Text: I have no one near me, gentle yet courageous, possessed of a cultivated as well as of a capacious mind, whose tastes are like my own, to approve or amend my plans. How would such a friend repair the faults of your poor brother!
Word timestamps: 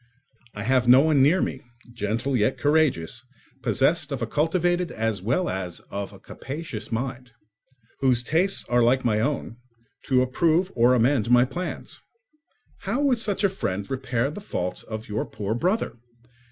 I 0.55 0.63
have 0.63 0.87
no 0.87 1.01
one 1.01 1.21
near 1.21 1.43
me, 1.43 1.61
gentle 1.93 2.35
yet 2.35 2.57
courageous, 2.57 3.23
possessed 3.61 4.11
of 4.11 4.19
a 4.23 4.25
cultivated 4.25 4.91
as 4.91 5.21
well 5.21 5.47
as 5.47 5.79
of 5.91 6.11
a 6.11 6.17
capacious 6.19 6.91
mind, 6.91 7.33
whose 7.99 8.23
tastes 8.23 8.65
are 8.67 8.81
like 8.81 9.05
my 9.05 9.19
own, 9.19 9.57
to 10.05 10.23
approve 10.23 10.71
or 10.73 10.95
amend 10.95 11.29
my 11.29 11.45
plans. 11.45 12.01
How 12.79 12.99
would 13.01 13.19
such 13.19 13.43
a 13.43 13.47
friend 13.49 13.87
repair 13.91 14.31
the 14.31 14.41
faults 14.41 14.81
of 14.81 15.07
your 15.07 15.23
poor 15.23 15.53
brother! 15.53 15.93